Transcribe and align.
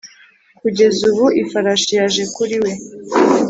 kugeza 0.61 1.01
ubu 1.11 1.25
ifarashi 1.41 1.91
yaje 1.97 2.23
kuri 2.35 2.55
we 2.63 2.71